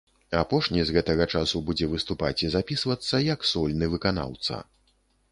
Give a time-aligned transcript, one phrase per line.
[0.43, 4.57] Апошні з гэтага часу будзе выступаць і запісвацца як сольны выканаўца.